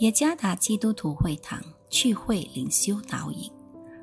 [0.00, 1.60] 耶加达基督徒会堂
[1.90, 3.50] 聚会灵修导引，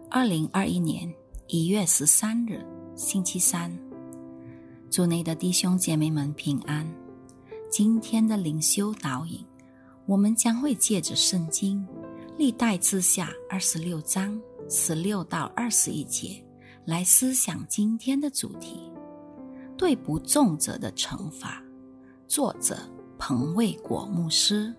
[0.10, 1.10] 二零二一年
[1.48, 2.61] 一月十三日，
[2.98, 3.73] 星期三。
[4.89, 6.86] 主内的弟兄姐妹们平安。
[7.71, 9.39] 今天的灵修导引，
[10.05, 11.88] 我们将会借着圣经
[12.38, 16.43] 历代之下二十六章十六到二十一节
[16.83, 18.91] 来思想今天的主题：
[19.77, 21.64] 对不重者的惩罚。
[22.27, 22.77] 作者
[23.18, 24.75] 彭卫国牧师。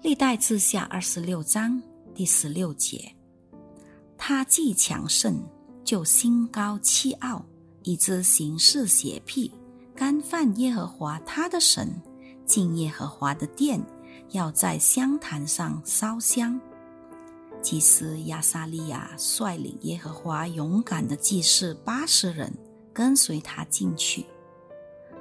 [0.00, 1.82] 历代志下二十六章
[2.14, 3.12] 第十六节，
[4.16, 5.42] 他既强盛，
[5.84, 7.44] 就心高气傲，
[7.82, 9.50] 以致行事邪僻，
[9.96, 12.00] 干犯耶和华他的神，
[12.46, 13.84] 进耶和华的殿，
[14.30, 16.58] 要在香坛上烧香。
[17.60, 22.56] 祭司亚撒利亚率领耶和华勇敢的祭司八十人
[22.92, 24.24] 跟随他进去，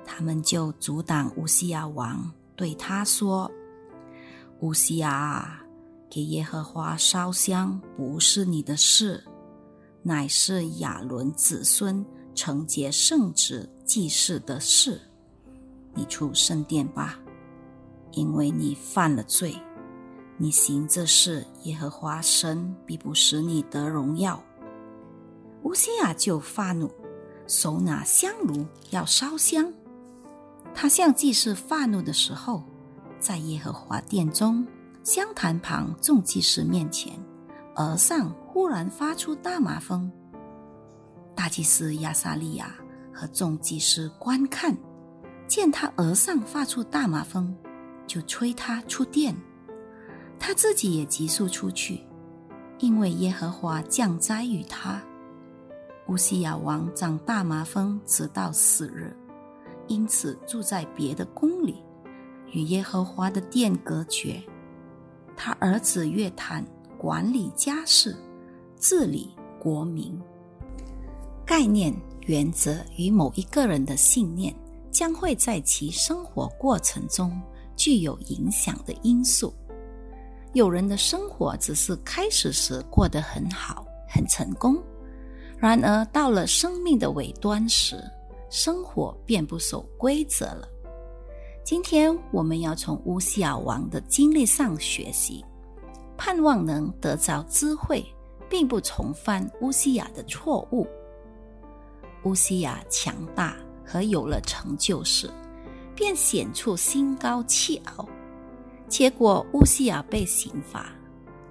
[0.05, 3.51] 他们就阻挡乌西亚王，对他说。
[4.61, 5.61] 乌西亚，
[6.09, 9.23] 给耶和华烧香不是你的事，
[10.01, 14.99] 乃是亚伦子孙承接圣旨祭祀的事。
[15.93, 17.19] 你出圣殿吧，
[18.13, 19.55] 因为你犯了罪。
[20.37, 24.43] 你行这事，耶和华神必不使你得荣耀。
[25.61, 26.91] 乌西亚就发怒，
[27.45, 29.71] 手拿香炉要烧香。
[30.73, 32.63] 他向祭司发怒的时候。
[33.19, 34.65] 在耶和华殿中
[35.03, 37.13] 香坛旁众祭司面前，
[37.75, 40.11] 额上忽然发出大麻风。
[41.35, 42.75] 大祭司亚撒利亚
[43.13, 44.75] 和众祭司观看，
[45.47, 47.55] 见他额上发出大麻风，
[48.05, 49.35] 就催他出殿。
[50.39, 52.03] 他自己也急速出去，
[52.79, 55.01] 因为耶和华降灾于他。
[56.07, 59.15] 乌西亚王长大麻风直到死日，
[59.87, 61.83] 因此住在别的宫里。
[62.51, 64.41] 与耶和华的殿隔绝，
[65.35, 66.65] 他儿子约坦
[66.97, 68.15] 管理家事，
[68.79, 70.19] 治理国民。
[71.45, 71.93] 概念、
[72.25, 74.53] 原则与某一个人的信念，
[74.91, 77.39] 将会在其生活过程中
[77.75, 79.53] 具有影响的因素。
[80.53, 84.81] 有人的生活只是开始时过得很好、很成功，
[85.57, 88.03] 然而到了生命的尾端时，
[88.49, 90.67] 生活便不守规则了。
[91.67, 95.43] 今天我们要从乌西亚王的经历上学习，
[96.15, 98.01] 盼望能得着智慧，
[98.49, 100.87] 并不重犯乌西亚的错误。
[102.23, 103.53] 乌西亚强大
[103.85, 105.29] 和有了成就时，
[105.93, 108.07] 便显出心高气傲，
[108.87, 110.89] 结果乌西亚被刑罚，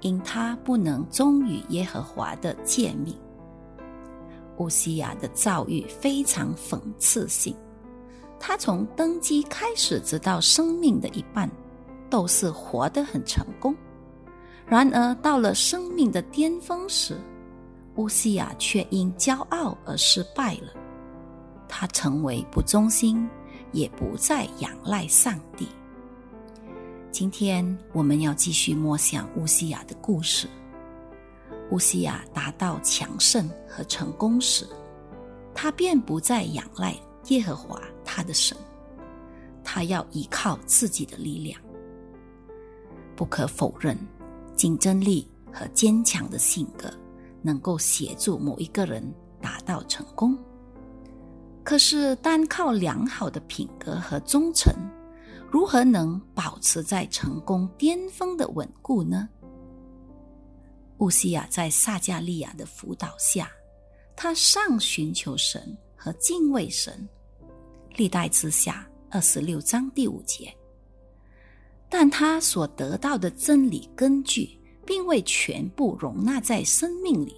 [0.00, 3.14] 因他不能忠于耶和华的诫命。
[4.56, 7.54] 乌西亚的遭遇非常讽刺性。
[8.38, 11.50] 他从登基开始，直到生命的一半，
[12.08, 13.74] 都是活得很成功。
[14.66, 17.16] 然而，到了生命的巅峰时，
[17.96, 20.72] 乌西亚却因骄傲而失败了。
[21.68, 23.28] 他成为不忠心，
[23.72, 25.68] 也不再仰赖上帝。
[27.10, 30.46] 今天我们要继续默想乌西亚的故事。
[31.70, 34.66] 乌西亚达到强盛和成功时，
[35.54, 36.94] 他便不再仰赖
[37.28, 37.80] 耶和华。
[38.16, 38.56] 他的神，
[39.62, 41.60] 他要依靠自己的力量。
[43.14, 43.94] 不可否认，
[44.54, 46.90] 竞争力和坚强的性格
[47.42, 49.04] 能够协助某一个人
[49.38, 50.34] 达到成功。
[51.62, 54.72] 可是，单靠良好的品格和忠诚，
[55.50, 59.28] 如何能保持在成功巅峰的稳固呢？
[61.00, 63.50] 乌西亚在撒加利亚的辅导下，
[64.16, 67.06] 他上寻求神和敬畏神。
[67.96, 70.54] 历代之下二十六章第五节，
[71.88, 77.34] 但他所得到的真理根据，并未全部容纳在生命里，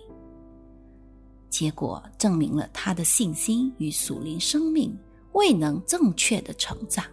[1.48, 4.98] 结果证明了他的信心与属灵生命
[5.32, 7.04] 未能正确的成长，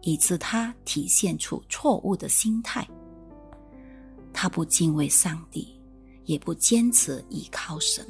[0.00, 2.88] 以致他体现出错误的心态。
[4.32, 5.78] 他不敬畏上帝，
[6.24, 8.06] 也不坚持依靠神。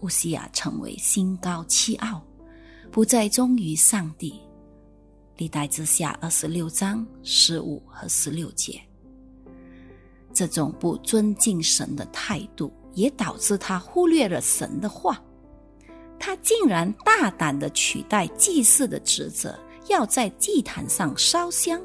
[0.00, 2.22] 乌西亚成为心高气傲。
[2.96, 4.40] 不再忠于上帝，
[5.36, 8.80] 历代之下二十六章十五和十六节，
[10.32, 15.22] 这种不尊敬神的态度，也导致他忽略了神的话。
[16.18, 19.54] 他竟然大胆的取代祭祀的职责，
[19.90, 21.78] 要在祭坛上烧香。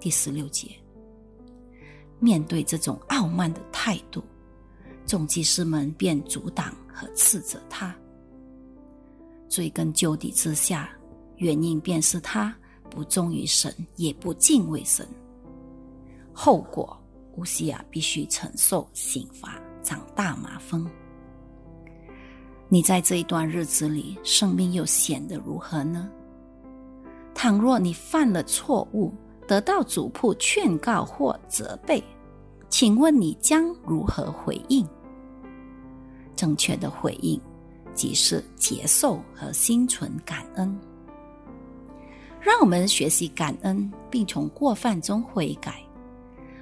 [0.00, 0.70] 第十六节，
[2.18, 4.24] 面对这种傲慢的态度，
[5.04, 7.94] 众祭司们便阻挡和斥责他。
[9.48, 10.90] 追根究底之下，
[11.36, 12.54] 原因便是他
[12.90, 15.06] 不忠于神，也不敬畏神。
[16.32, 16.98] 后果，
[17.36, 20.88] 乌西亚必须承受刑罚，长大麻风。
[22.68, 26.10] 你在这一段日子里，生命又显得如何呢？
[27.34, 29.12] 倘若你犯了错误，
[29.46, 32.02] 得到主仆劝告或责备，
[32.68, 34.86] 请问你将如何回应？
[36.34, 37.40] 正确的回应
[37.96, 40.78] 即是接受和心存感恩。
[42.40, 45.82] 让我们学习感恩，并从过犯中悔改，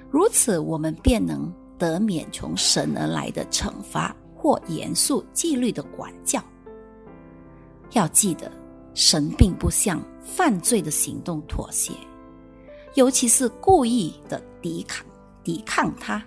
[0.09, 6.43] 如此我们便能得免从神而来的惩罚或严肃纪律的管教。
[7.91, 8.51] 要记得，
[8.95, 11.93] 神并不向犯罪的行动妥协。
[12.95, 15.05] 尤其是故意的抵抗、
[15.43, 16.23] 抵抗他，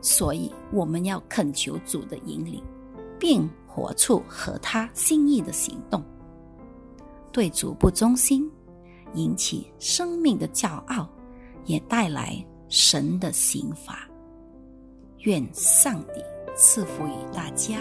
[0.00, 2.62] 所以我们要恳求主的引领，
[3.18, 3.46] 并
[3.76, 6.02] 活处和他心意的行动。
[7.30, 8.50] 对主不忠心，
[9.12, 11.06] 引起生命的骄傲，
[11.66, 14.08] 也带来神的刑罚。
[15.24, 16.22] 愿上帝
[16.56, 17.76] 赐福于大家。